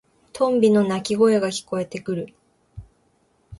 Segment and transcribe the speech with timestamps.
[0.33, 2.33] トンビの鳴き声が聞こえてくる。